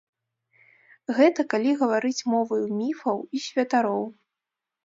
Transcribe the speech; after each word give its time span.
Гэта 1.17 1.41
калі 1.55 1.71
гаварыць 1.83 2.27
моваю 2.33 2.65
міфаў 2.81 3.17
і 3.37 3.43
святароў. 3.47 4.05